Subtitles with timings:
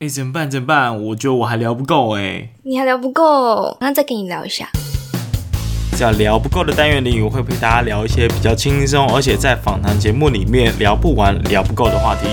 [0.00, 0.48] 哎、欸，怎么办？
[0.48, 1.06] 怎么办？
[1.06, 2.50] 我觉得我还聊不够哎。
[2.62, 4.68] 你还聊不够，那再跟你聊一下。
[5.96, 12.28] 在聊不够的单元里，我会陪大家聊一些比较轻松，而且在访谈节目里面聊不完、聊不够的话题。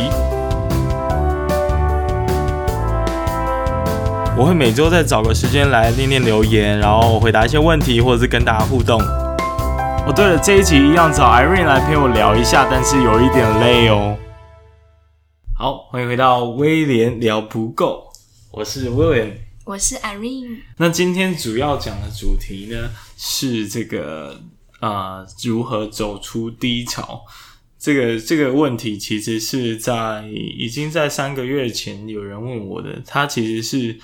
[4.37, 9.01] 我会每周再找个时间来念念留言，然后回答一些问题，或者是跟大家互动。
[9.01, 14.15] 哦，对了，这一集一样找 Irene 来陪我聊一下，但是有一点累哦。
[15.57, 18.11] 好，欢迎回到威廉聊不够，
[18.51, 19.31] 我是 William，
[19.63, 20.57] 我是 Irene。
[20.75, 24.41] 那今天主要讲的主题呢是这个
[24.81, 27.21] 啊、呃，如何走出低潮？
[27.79, 33.97] 这个这个问题其实是在已经在三个月前有人问我的，他其实是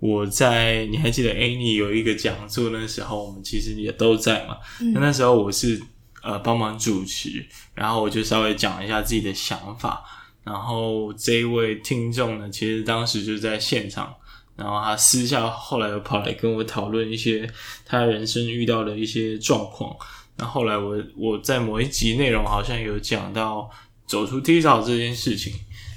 [0.00, 4.58] 我在你还记得 Annie 有一个讲座那时候，我们其实也都在嘛。
[4.82, 5.80] 嗯、那那时候我是
[6.22, 10.04] 呃帮忙主持，然后我就稍微讲一下自己的想法。
[10.48, 14.14] 然后这一位听众呢，其实当时就在现场，
[14.56, 17.46] 然后他私下后来又跑来跟我讨论一些
[17.84, 19.94] 他人生遇到的一些状况。
[20.38, 23.68] 那后来我我在某一集内容好像有讲到
[24.06, 25.52] 走出低潮这件事情，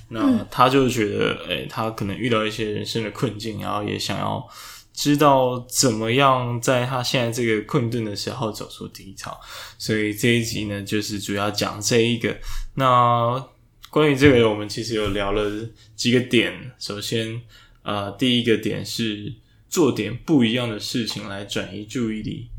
[0.09, 4.45] 那他就觉得，诶、他可能遇到一些人生的困境，然后也想要
[4.93, 9.39] 知道怎么样在他现在这个困顿的时候走出低潮。
[9.77, 12.35] 所以这一集呢，就是主要讲这一个。
[12.75, 13.41] 那
[13.91, 16.71] 关于这个，我们其实有聊了几个点。
[16.79, 17.41] 首先，
[17.83, 19.33] 呃，第一个点是
[19.67, 22.49] 做点不一样的事情来转移注意力。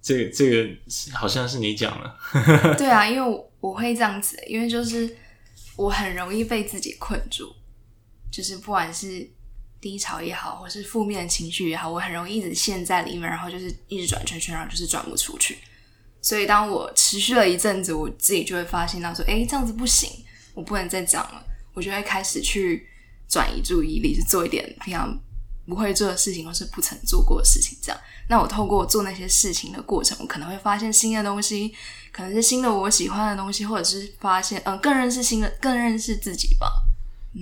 [0.00, 0.70] 这个这个
[1.12, 2.16] 好像是你讲的。
[2.78, 5.16] 对啊，因为我我会这样子，因为就是
[5.76, 7.52] 我很容易被自己困住，
[8.30, 9.28] 就是不管是
[9.80, 15.58] 低潮也好，或是负面的情绪也好，我很容易一直陷在里面，然后就是一直转圈圈，然后就是转不出去。
[16.28, 20.10] 所以，当我持续了一阵子，我自己就会发现到说，哎，这样子不行，
[20.52, 21.42] 我不能再这样了。
[21.72, 22.86] 我就会开始去
[23.26, 25.18] 转移注意力，去做一点平常
[25.66, 27.78] 不会做的事情，或是不曾做过的事情。
[27.80, 27.98] 这样，
[28.28, 31.72] 那我透过做那些事情的过程，我可能会发现新的东西，
[32.12, 36.70] 可能是新的我喜欢的东西，或者是发现，嗯，更认识新的，更认识自己吧。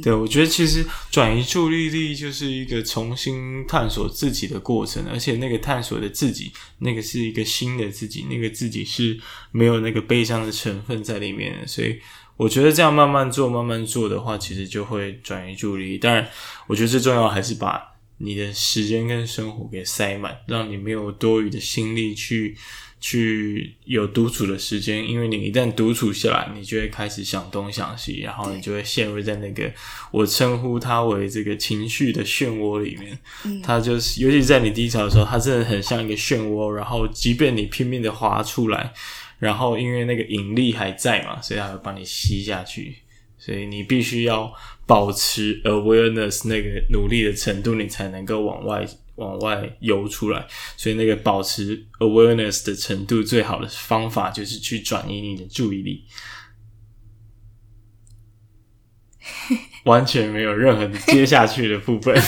[0.02, 9.19] 对，我觉得其实转移注意力就是一个重新探索自己的过程，而且那个探索的自己，那个是一个新的自己，那个自己是
[9.52, 11.66] 没有那个悲伤的成分在里面的。
[11.66, 11.98] 所以
[12.36, 15.98] 我觉得这样慢慢做，慢慢做的话，其实就会转移注意力。
[15.98, 16.28] 当然，
[16.66, 17.80] 我觉得最重要还是把
[18.18, 22.56] 你的时间跟生活给塞满，让你没有多余的心力去。
[22.99, 29.71] 去有独处的时间，因为你一旦独处下来，你就会开始想东想西，然后你就会陷入在那个
[30.11, 33.17] 我称呼它为这个情绪的漩涡里面。
[33.45, 36.71] 嗯，它就是，尤其在你低潮的时候，它真的很像一个漩涡。
[36.71, 38.93] 然后，即便你拼命的滑出来，
[39.39, 42.97] 然后因为那个引力还在嘛，所以它会把你吸下去。
[43.39, 44.53] 所以你必须要
[44.87, 48.84] 保持 awareness 那个努力的程度，你才能够往外。
[49.16, 50.47] 往外游出来，
[50.77, 56.04] 所以那个保持 awareness 的程度最好的方法就是去转移你的注意力，
[59.84, 62.15] 完全没有任何接下去的部分。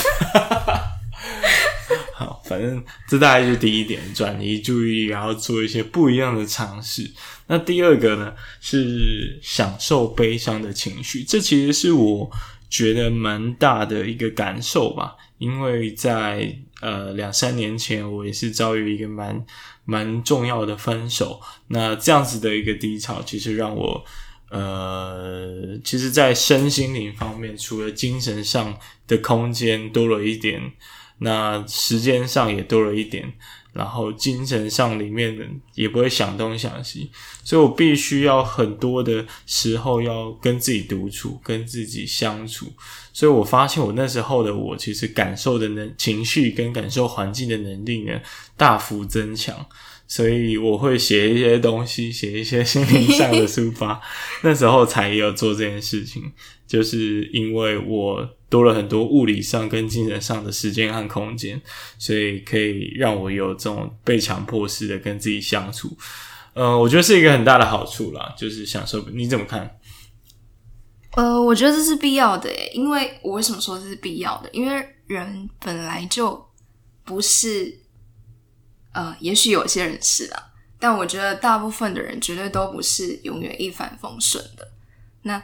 [2.13, 7.09] 好，反正这大概就是第一点，转移注意力，然后做一些不一样的尝试。
[7.47, 12.29] 那第二个呢，是享受悲伤的情绪，这其实是我
[12.69, 19.45] 觉得蛮大的一个感受吧，因为在呃，两三年前我也是遭遇一个蛮
[19.85, 24.05] 蛮重要的分手，那这样子的一个低潮，其实让我
[24.49, 30.71] 呃，其实，在身心灵方面，除了精神上的空间多了一点，
[31.19, 33.33] 那时间上也多了一点。
[33.71, 37.09] 然后精神上里面的也不会想东想西，
[37.43, 42.65] 所以我必须要很多的时候要跟自己独处，跟自己相处。
[43.13, 48.19] 所以我发现我那时候的我，其实感受的能情绪跟感受环境的能力呢，
[48.57, 49.65] 大幅增强。
[50.09, 54.01] 所以我会写一些东西， 写一些心灵上的抒发。
[54.41, 56.23] 那时候才有做这件事情，
[56.67, 61.61] 就是因为我多了很多物理上跟精神上的时间和空间，
[61.99, 65.95] 所以可以让我有这种被强迫式的跟自己相处。
[66.55, 69.07] 呃，我觉得是一个很大的好处啦，就是享受。
[69.09, 69.77] 你怎么看？
[71.11, 74.49] 呃，我觉得这是必要的耶，因为我为什么说这是必要的？
[74.51, 76.43] 因为人本来就
[77.05, 77.77] 不是。
[78.99, 80.43] 呃，也许有些人是啊，
[80.77, 84.67] 但我觉得大部分的人绝对都不是永远一帆风顺的。
[85.21, 85.41] 那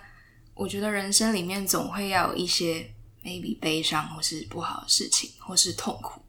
[0.53, 2.85] 我觉得人生里面总会要有一些
[3.23, 6.21] maybe 悲伤或是不好的事情，或是痛苦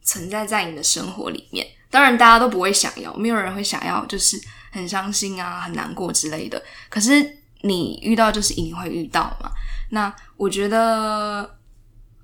[0.00, 1.66] 存在在你的生活里面。
[1.90, 4.40] 当然，大家都不会想要，没有人会想要就是
[4.72, 6.62] 很伤心啊、很难过之类的。
[6.88, 9.52] 可是你遇到就是一定会遇到嘛。
[9.90, 11.58] 那我觉得，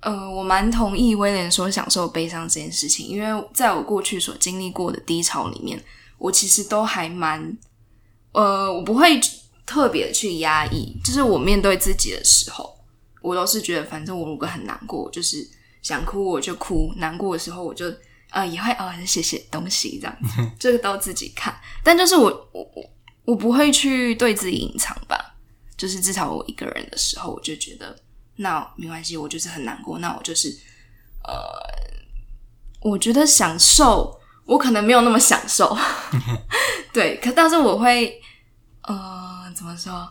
[0.01, 5.81] 呃，我蛮同意威廉说享受悲伤这件事情，因为在我过去所经历过的低潮里面，
[6.17, 7.57] 我其实都还蛮，
[8.33, 9.19] 呃，我不会
[9.65, 12.75] 特别去压抑，就是我面对自己的时候，
[13.21, 15.47] 我都是觉得，反正我如果很难过，就是
[15.81, 17.85] 想哭我就哭，难过的时候我就。
[18.33, 21.53] 呃，也会偶尔写写东西这样子， 这个都自己看。
[21.83, 22.89] 但就是我我我
[23.25, 25.35] 我不会去对自己隐藏吧。
[25.75, 27.93] 就是至少我一个人的时候，我就觉得
[28.37, 29.99] 那没关系，我就是很难过。
[29.99, 30.49] 那我就是
[31.23, 31.33] 呃，
[32.81, 35.77] 我觉得享受，我可能没有那么享受。
[36.93, 38.21] 对，可但是我会
[38.83, 40.09] 呃，怎么说？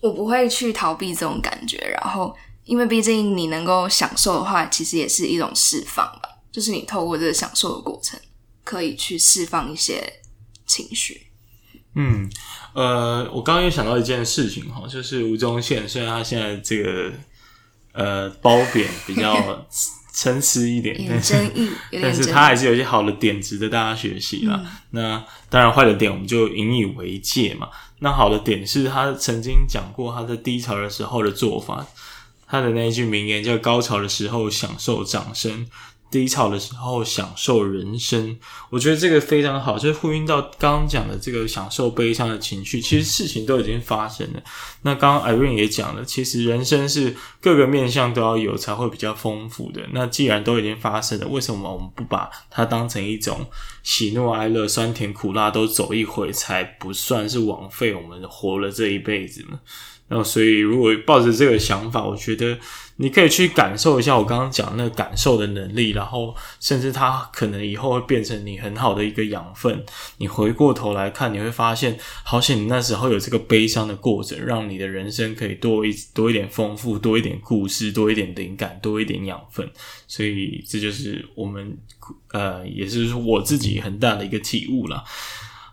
[0.00, 1.78] 我不会去逃避这种感觉。
[1.78, 6.28] 然后，因为毕竟你能够享受的话，其实也是一种释放吧。
[6.52, 8.18] 就是你透过这个享受的过程，
[8.64, 10.20] 可以去释放一些
[10.66, 11.26] 情绪。
[11.98, 12.30] 嗯，
[12.74, 17.10] 呃，我刚刚又想到一件事情哈，就是吴宗宪，虽然他现在这个
[17.92, 19.66] 呃褒贬比较
[20.12, 21.34] 参差一点， 但是
[22.02, 24.60] 但是他还是有一些好的点值得大家学习啦。
[24.62, 27.68] 嗯、那当然坏的点我们就引以为戒嘛。
[28.00, 31.86] 那好的点是他曾经讲过他在低潮的时候的做法，
[32.46, 35.66] 他的那一句名言叫“高潮的时候享受掌声”。
[36.10, 38.36] 低潮的时候享受人生，
[38.70, 42.80] 我觉得这个非常好，就是呼应到刚刚讲的这个享受悲伤的情绪。
[42.80, 44.42] 其实事情都已经发生了。
[44.82, 49.82] 那刚刚 Irene 也讲了，其实人生是各个面向都要有才会比较丰富的。
[49.92, 53.46] 那既然都已经发生了，为什么我们不把它当成一种
[53.82, 59.58] 喜怒哀乐、酸甜苦辣都走一回，才不算是枉费我们活了这一辈子呢？
[60.08, 62.56] 那所以，如果抱着这个想法，我觉得
[62.98, 69.84] 你可以去感受一下我刚刚讲那个感受的能力，然后甚至它可能以后会变成你很好的一个养分。
[70.16, 79.70] 你回过头来看，你会发现，好险你那时候有这个悲伤的过程，让你的人生可以多一多一点丰富，多一点故事，多一点灵感，多一点养分。
[80.08, 81.76] 所以，这就是我们
[82.32, 85.04] 呃，也是我自己很大的一个体悟了。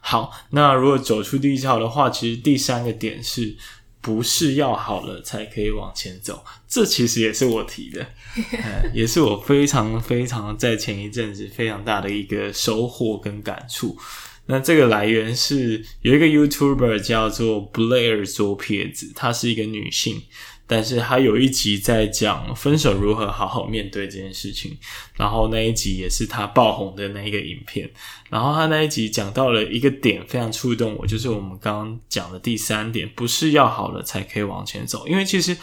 [0.02, 3.56] 好，那如果走出第一条的话，其实第三个点是。
[4.04, 8.06] 不是要好了才可以往前走，这其实也是我提的，
[8.36, 13.98] 嗯， 也是我非常非常在前一阵子非常大的一个收获跟感触。
[14.46, 20.22] 那这个来源是有一个 YouTuber 叫做 Blair 左撇子，她是一个女性。
[20.66, 24.78] 但是他有一集在讲分手如何好好面对这件事情，
[25.16, 27.90] 然后那一集也是他爆红的那一个影片，
[28.30, 35.56] 然后他那一集讲到了一个点非常触动我，就是我们刚刚讲的第三点，不是要好了才可以往前走，因为其实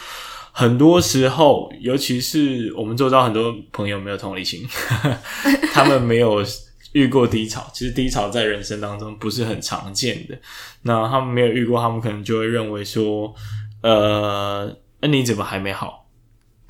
[0.51, 4.65] 很多时候，尤其是我们周遭很多朋友没有同理心，
[5.73, 6.45] 他们没有
[6.91, 10.37] 遇过低潮，其实低潮在人生当中不是很常见的，
[10.83, 13.33] 那他们没有遇过，他们可能就会认为说，
[13.81, 14.77] 呃。
[15.01, 16.07] 那、啊、你怎么还没好？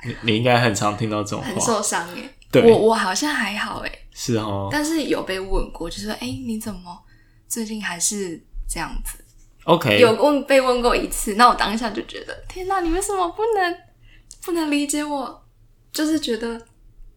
[0.04, 2.22] 你你应该很常听到这种话，很受伤耶。
[2.50, 4.06] 对，我我好像还好诶。
[4.12, 4.68] 是哦。
[4.70, 6.98] 但是有被问过，就是说，哎、欸，你怎么
[7.48, 9.24] 最近还是这样子
[9.64, 13.78] ？OK，有问被问过一次，那我当下就觉得，天哪，你为什么不能
[14.44, 15.42] 不能理解我？
[15.92, 16.60] 就是觉得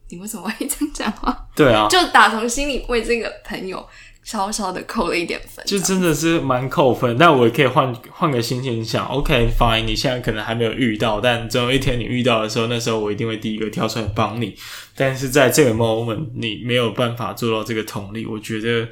[0.10, 1.48] 你为什么会这样讲话？
[1.56, 3.86] 对啊，就打从心里为这个朋友。
[4.26, 7.16] 稍稍的扣了一点分，就真的是蛮扣分。
[7.16, 14.56] 但我也可以换换个心情想，OK，fine，你现在可能还没有遇到，但总有一天你遇到的时候，那时候我一定会第一个跳出来帮你。
[14.96, 18.90] 但是在这个 moment，你没有办法做到这个同理，我觉得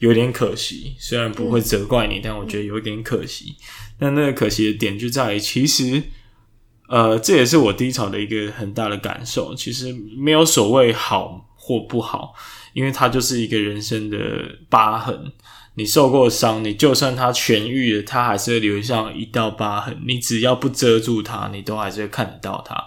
[0.00, 0.96] 有点可惜。
[0.98, 3.54] 虽然不会责怪你，嗯、但我觉得有点可惜。
[3.96, 6.02] 但那个可惜的点就在于，其实，
[6.88, 9.54] 呃，这也是我低潮的一个很大的感受。
[9.54, 12.34] 其实没有所谓好或不好。
[12.74, 14.18] 因为它就是一个人生的
[14.68, 15.32] 疤痕，
[15.76, 19.98] 你受过伤，你就算它痊愈了，它还是会留下一道疤痕。
[20.06, 22.84] 你只要不遮住它，你都还是会看得到它。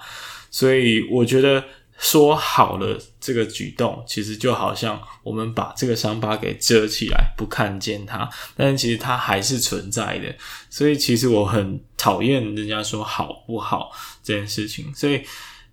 [0.52, 1.64] 所以我觉得
[1.98, 10.36] 说好了这个举动，其实就好像我们把这个伤疤给遮起来，不看见它，但是其实它还是存在的。
[10.70, 13.92] 所以其实我很讨厌人家说好不好
[14.24, 14.94] 这件事情。
[14.94, 15.22] 所以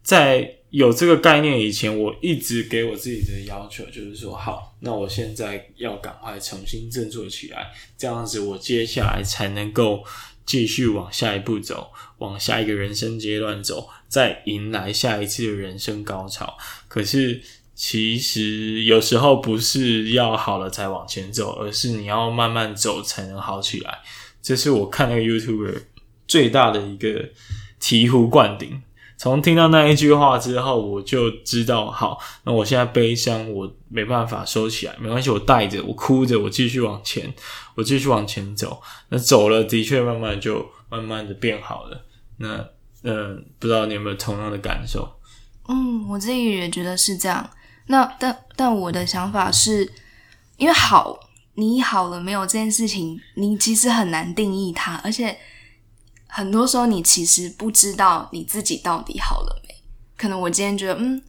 [0.02, 10.02] 在有这个概念以前，我一直给我自己的要求就是说，好，那我现在要赶快重新振作起来，这样子我接下来才能够
[10.44, 16.56] 继续往下一步走，往下一个人生阶段走，再迎来下一次的人生高潮。
[16.88, 17.40] 可是，
[17.76, 24.00] 其实有时候不是要好了才往前走，而是你要慢慢走才能好起来。
[24.42, 25.82] 这是我看那个 YouTuber
[26.26, 27.30] 最大的一个
[27.80, 28.82] 醍醐灌顶。
[29.24, 37.32] 从听到那一句话之后，我就知道，好，那我现在悲伤，我没办法收起来，没关系，我带着，我哭着，我继续往前，
[37.74, 38.82] 我继续往前走。
[39.08, 42.04] 那走了，的确慢慢就慢慢的变好了。
[42.36, 42.68] 那，
[43.02, 45.08] 嗯、不知道你有没有同样的感受？
[45.68, 47.48] 嗯，我自己也觉得是这样。
[47.86, 49.90] 那但但我的想法是，
[50.58, 51.18] 因为好，
[51.54, 55.34] 你好了没有这件事情，你其实很难定义它，而且。
[56.36, 59.72] 很多时候，你其实不知道你自己到底好了没。
[60.16, 61.22] 可能我今天觉得，嗯，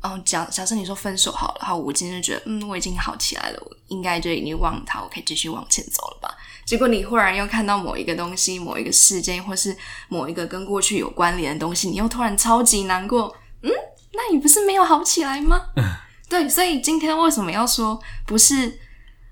[0.00, 6.34] 哦，假假设你说分手好了，好，我今天就觉得，嗯，我已经好起来了，我应该就已经忘他，我可以继续往前走了吧。
[6.64, 9.76] 结果你忽然又看到某一个东西、某一个事件，或是
[10.08, 13.36] 某一个跟过去有关联的东西，你又突然超级难过。
[13.60, 13.70] 嗯，
[14.14, 15.66] 那你不是没有好起来吗？
[16.30, 18.80] 对，所以今天为什么要说不是？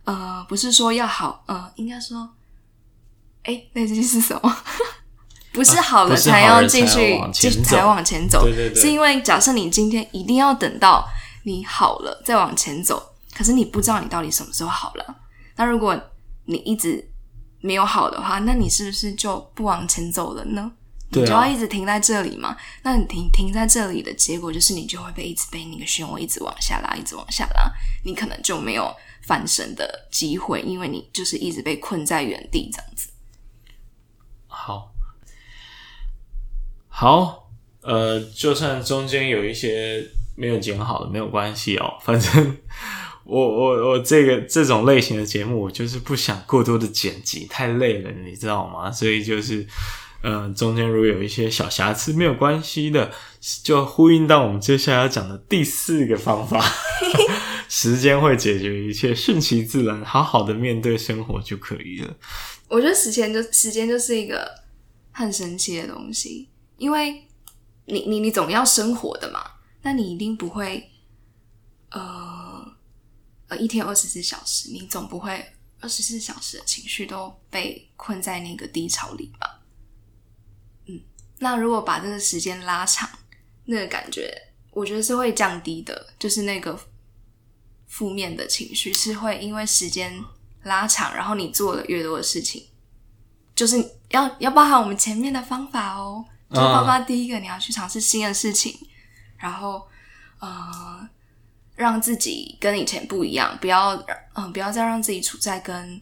[0.04, 2.28] 呃，不是说要好，呃，应该说，
[3.44, 4.56] 哎，那句是什么？
[5.54, 8.42] 不是好了才要继续，继续才往前走。
[8.42, 11.06] 对对对，是因为假设你今天一定要等到
[11.44, 13.00] 你好了再往前走，
[13.32, 15.16] 可是你不知道你到底什么时候好了。
[15.56, 15.96] 那如果
[16.46, 17.08] 你一直
[17.60, 20.72] 没有好的话，那你是不是就不往前走了呢？
[21.10, 22.56] 你就要一直停在这里嘛？
[22.82, 27.70] 那你停停在这里的结果就是你就会被一直被那个漩涡一直往下拉，一直往下拉，
[28.04, 28.92] 你可能就没有
[29.22, 33.08] 翻身的机会，因为你就是一直被困在原地这样子。
[34.48, 34.90] 好。
[36.96, 37.50] 好，
[37.82, 41.94] 呃，就算中间有一些没有剪好的，没有关系哦。
[42.04, 42.56] 反正
[43.24, 48.92] 我我我这个这种类型的节目，我就是不想过多的剪辑，太累了，你知道吗？
[48.92, 49.66] 所以就是，
[50.22, 53.10] 呃，中间如果有一些小瑕疵，没有关系的，
[53.64, 56.64] 就呼应到我们接下来要讲的第四个方法，
[57.68, 62.14] 时间会解决一切，顺其自然，好好的面对生活就可以了。
[62.68, 64.48] 我觉得时间就时间就是一个
[65.10, 66.50] 很神奇的东西。
[66.76, 67.26] 因为
[67.86, 69.44] 你你你总要生活的嘛，
[69.82, 70.90] 那你一定不会，
[71.90, 72.76] 呃
[73.48, 75.44] 呃，一天二十四小时，你总不会
[75.80, 79.60] 二十四小时的情绪都被困在那个低潮里吧？
[80.86, 81.00] 嗯，
[81.38, 83.08] 那如果把这个时间拉长，
[83.66, 84.34] 那个感觉，
[84.72, 86.78] 我觉得是会降低的，就是那个
[87.86, 90.18] 负面的情绪是会因为时间
[90.62, 92.66] 拉长，然后你做了越多的事情，
[93.54, 93.76] 就是
[94.08, 96.24] 要要包含我们前面的方法哦。
[96.54, 98.88] 就包括第一个，你要去尝试新的事情，嗯、
[99.38, 99.82] 然后
[100.38, 101.08] 呃，
[101.76, 106.00] 让自己跟以前不一样，不要嗯、呃，不要再让自己处在跟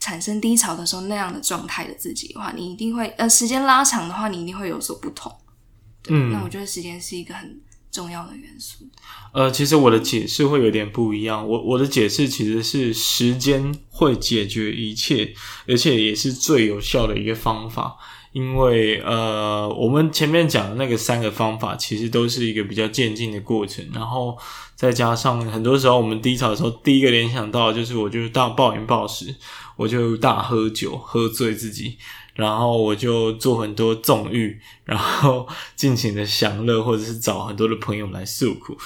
[0.00, 5.34] 产生低潮的时候那样的状态的自己的话，你一定会呃，时间拉长的话，你一定会有所不同。
[6.02, 7.60] 对，嗯，那我觉得时间是一个很
[7.90, 8.86] 重要的元素。
[9.32, 11.48] 呃，其实我的解释会有点不一样。
[11.48, 15.34] 我我的解释其实是时间会解决一切，
[15.66, 17.96] 而且也是最有效的一个方法。
[18.34, 24.36] 因为呃，我们前面讲的那个三个方法，其实都是一个比较渐进的过程，然后
[24.74, 29.32] 再加上很多时候我们低潮的时候，第一个联想到就是我就是大暴饮暴食，
[29.76, 31.96] 我就大喝酒，喝醉自己，
[32.34, 38.76] 然后我就做很多纵欲，然后 尽情的享乐，或者是找很多的朋友来诉苦，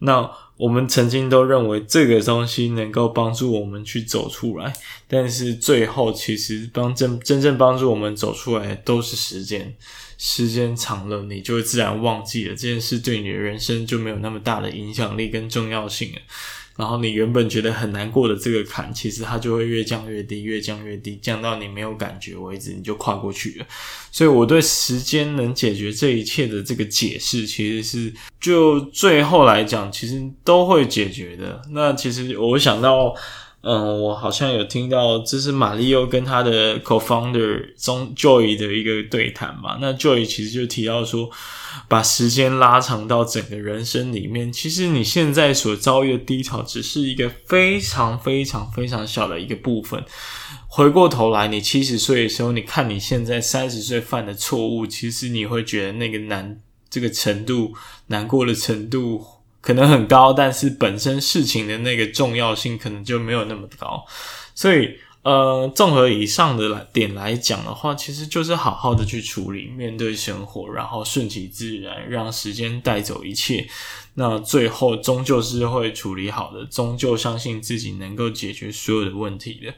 [0.00, 0.30] 那。
[0.56, 4.72] 我们曾经都认为这个东西能够帮助我们去走出来，
[5.08, 9.74] 但是最后其实帮真真正帮助我们走出来都是时间。
[10.16, 16.18] 时间长了，你就会自然忘记了这件事，对你的人生就没有那么大的影响力跟重要性了。
[16.76, 23.66] 然后你原本觉得很难过的这个坎，其实它就会越降越低，越降越低，降到你没有感觉为止，你就跨过去了。
[24.10, 31.62] 所以我对时间能解决这一切的这个解释，其实是就最后来讲，其实都会解决的。
[31.70, 33.14] 那其实我想到。
[33.66, 39.78] 嗯，我好像有听到，这是马里奥跟他的 co-founder 中 Joy 的一个对谈嘛。
[39.80, 41.30] 那 Joy 其实就提到说，
[41.88, 50.04] 把时间拉长到整个人生里面，其实你现在所遭遇的低潮，只是一个非常非常非常小的一个部分。
[50.66, 57.72] 回过头来，你七十岁的时候，你看你现在三十岁犯的错误，其实你会觉得那个难，这个程度，
[58.08, 59.24] 难过的程度。
[59.64, 64.04] 可能很高，但是本身事情的那个重要性可能就没有那么高，
[64.54, 73.66] 所以呃，综合以上的来点来讲的话，其实就是好好的去处理，面对生活，然后顺其自然，让时间带走一切，
[74.16, 79.72] 那最后终究是会处理好的，终究相信自己能够解决所有的问题的。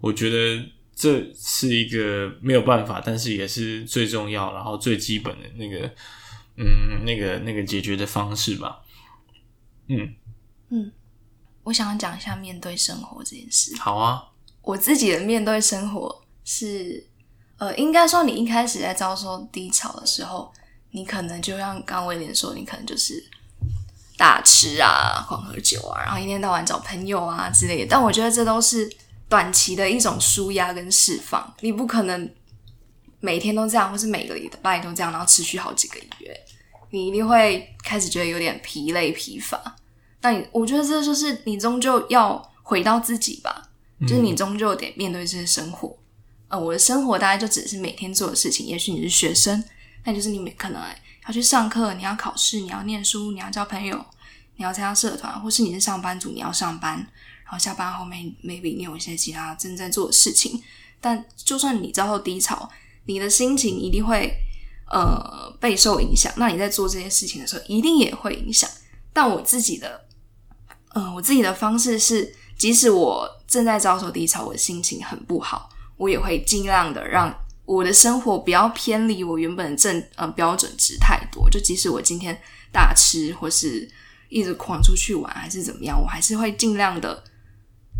[0.00, 0.64] 我觉得
[0.94, 5.90] 这是一个没有办法，但是也是最重要，然后最基本的那个，
[6.56, 8.78] 嗯，那个那个解决的方式吧。
[9.88, 10.14] 嗯。
[10.68, 10.92] 嗯，
[11.62, 13.76] 我想要讲一下面对生活这件事。
[13.78, 14.24] 好啊，
[14.62, 17.06] 我自己的面对生活是，
[17.58, 20.52] 呃，应该说你一开始在遭受低潮的时候，
[20.90, 23.24] 你可能就像刚刚威廉说，你可能就是
[24.16, 27.86] 大吃啊、狂喝酒啊，然后一天到晚找朋友啊之类的。
[27.88, 28.90] 但我觉得这都是
[29.28, 32.28] 短期的一种舒压跟释放，你不可能
[33.20, 36.44] 每天都这样，或是每个礼拜都这样，然后持续好几个月，
[36.90, 39.76] 你一定会开始觉得有点疲累、疲乏。
[40.22, 43.68] 那你，我觉得这就是你终究要回到自己吧，
[44.02, 45.96] 就是你终究得面对这些生活。
[46.48, 48.66] 呃，我的生活大概就只是每天做的事情。
[48.66, 49.62] 也许你是学生，
[50.04, 50.82] 那就是你每可能
[51.26, 54.04] 要去上课，你要考试，你要念书，你要交朋友，
[54.56, 56.96] 你要参加社团，或是你是上班族，你要上班。
[57.44, 60.60] 然后下班后面，maybe 你有一些其他正在做的事情。
[61.00, 62.68] 但就算你遭受低潮，
[63.04, 64.32] 你的心情一定会
[64.90, 66.32] 呃备受影响。
[66.36, 68.68] 那你在做这些事情的时候，一定也会影响。
[69.12, 70.04] 但我自己的，
[70.92, 75.70] 呃，我自己的方式是，即使我正在遭受低潮，我心情很不好。
[75.96, 81.48] 我也会尽量的让我的生活不要偏离我原本正呃标准值太多。
[81.48, 82.38] 就即使我今天
[82.70, 83.90] 大吃或是
[84.28, 87.24] 一直狂出去玩还是怎么样，我还是会尽量的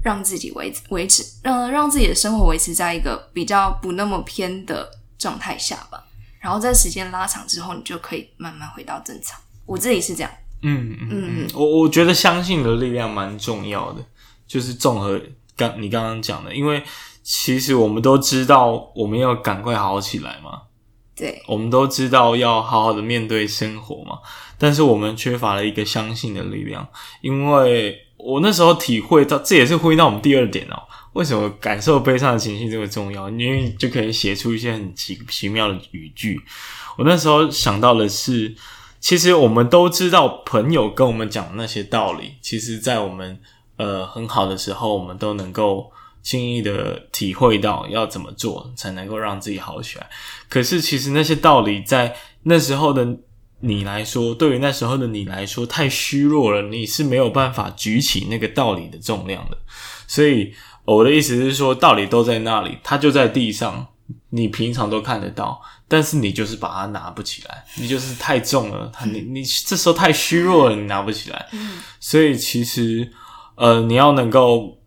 [0.04, 6.04] 让自己维维持让让自己的生活维持在一个比较不那么偏的状态下吧。
[6.46, 9.36] 然后在时间拉长之后，你就可以慢慢回到正常。
[9.66, 10.30] 我自己是这样。
[10.62, 14.04] 嗯嗯嗯，我我觉得相信的力量蛮重要的，
[14.46, 15.20] 就是综合
[15.56, 16.80] 刚你刚刚讲的，因为。
[17.28, 20.62] 其实我们都知道，我们要赶快好起来嘛。
[21.16, 24.18] 对，我们都知道要好好的面对生活嘛。
[24.56, 26.86] 但是我们缺乏了一个相信的力量，
[27.22, 30.80] 因为我那时候体会到，这也是呼应到我们第二点哦。
[31.16, 33.28] 为什么感受悲伤的情绪这么重要？
[33.30, 36.40] 因为就可以写出一些很奇奇妙的语句。
[36.98, 38.54] 我那时候想到的是，
[39.00, 43.40] 其实我们都知道，朋友跟我们讲那些道理，其实在我们
[43.76, 45.90] 呃很好的时候，我们都能够。
[46.26, 50.10] 轻易的体会到要怎么做才能够让自己好起来。
[50.48, 53.06] 可是其实那些道理在那时候的
[53.60, 59.56] 你来说，对于那时候的你来说太虚弱了，你是没有办法举起那个道理的重量的。
[60.08, 60.52] 所以
[60.86, 63.86] 我的意思是说，道理都在那里，它就在地上，
[64.30, 71.46] 你平常都看得到，但是你就是把它拿不起来，你就是太重了，你你这时候太虚弱了，你拿不起来。
[72.00, 73.12] 所以其实
[73.56, 74.78] 呃，你要能够。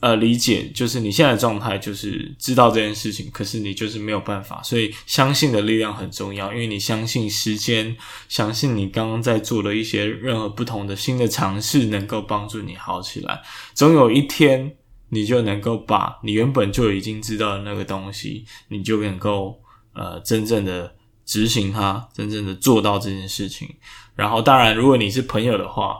[0.00, 7.96] 呃，理解就是你现在的状态，就是知道这件事情，可是你就是没有办法，所以相信的力量很重要，因为你相信时间，
[8.28, 13.40] 相信你刚刚在做的一些任何不同的新的尝试，能够帮助你好起来。
[13.72, 14.76] 总有一天，
[15.14, 19.58] 你就能够把你原本就已经知道的那个东西，你就能够
[19.94, 23.72] 呃真正的执行它，真正的做到这件事情。
[24.14, 25.96] 然后，当然，如果你是朋友的话，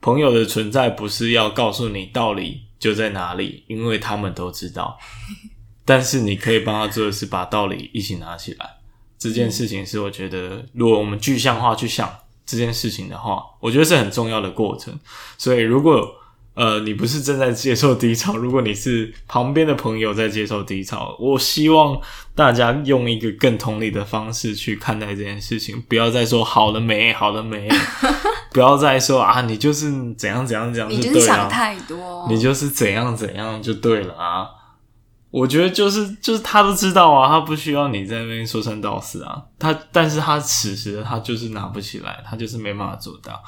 [0.00, 2.62] 朋友的存在不是要告诉你道理。
[2.78, 4.98] 就在哪里，因为他们都知道。
[5.82, 8.68] 但是你可以帮他做的是把道理一起拿起来。
[9.18, 12.14] 这件事情是我觉得，如果我们具象化去想
[12.44, 14.96] 这件事情的话，我觉得是很重要的过程。
[15.38, 16.06] 所以，如果
[16.56, 21.96] 呃你不是正在接受低潮，如果你是旁边的朋友在接受低潮，我希望
[22.34, 27.68] 大家用一个更同理的方式去看待这件事情，不要再说好了没，好了没。
[28.52, 34.48] 不要再说啊，你就是怎样怎样怎样，你就是想太多，你就是怎样怎样就对了啊。
[35.30, 39.42] 我觉得就是就是他都知道啊，他不需要你在那边说三道四啊。
[39.58, 43.42] 他但是他此时他就是拿不起来，他就是没办法做到。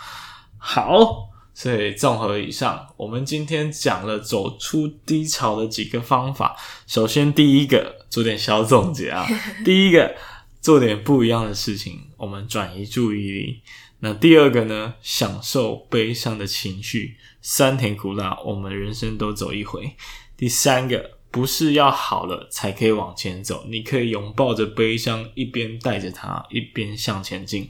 [0.59, 6.57] 好，所以综合以上，我们今天讲了走出低潮的几个方法。
[6.87, 9.27] 首先第一个做点小总结啊，
[9.67, 10.15] 第一个
[10.61, 13.63] 做点不一样的事情，我们转移注意力。
[13.99, 14.95] 那第二个呢？
[15.03, 19.97] 享受悲伤的情绪，酸甜苦辣，我们人生都走一回。
[20.37, 21.19] 第三个。
[21.31, 27.69] 不是要好了才可以往前走，你可以拥抱着悲伤，一边带着它，一边向前进。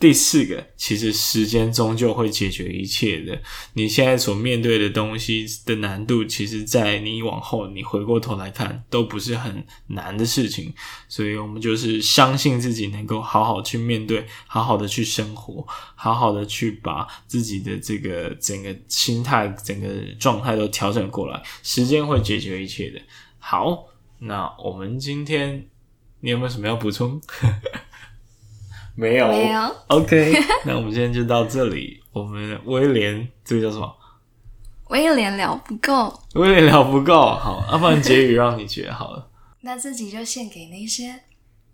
[0.00, 3.38] 第四个，其实时间终究会解决一切的。
[3.74, 10.72] 你现在所面对的东西的难度，其实，在你往后，你回过头来看，都不是很难的事情。
[11.06, 19.86] 所以，我们就是相信自己能够好好去面对，好好的去生活，好好的去把自己的这个整个心态、整个
[20.18, 21.42] 状态都调整过来。
[21.62, 22.98] 时间会解决一切的。
[23.38, 23.84] 好，
[24.20, 25.66] 那我们今天
[26.20, 27.20] 你有没有什么要补充？
[29.00, 29.76] 没有，没有。
[29.86, 30.34] OK，
[30.66, 31.98] 那我们今天就到这里。
[32.12, 33.96] 我们威廉，这个叫什么？
[34.90, 36.12] 威廉聊不够。
[36.34, 39.30] 威廉聊不够，好，要不然结语让你觉好了。
[39.62, 41.18] 那自己就献给那些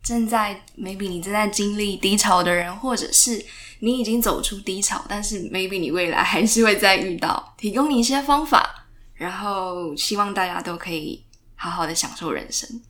[0.04, 3.44] 正在 maybe 你正在经历低潮的人，或者是
[3.80, 11.24] 你已经走出低潮，但是 maybe 你未来还是会再遇到，提供你一些方法，然后希望大家都可以
[11.56, 12.80] 好好的享受人生。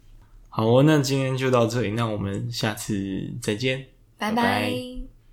[0.51, 3.87] 好，那今天就到这里，那我们下次再见。
[4.19, 5.16] 拜拜。